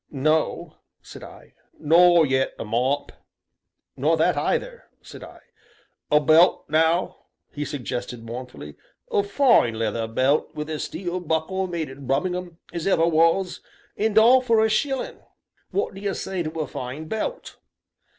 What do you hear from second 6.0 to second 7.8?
"A belt, now," he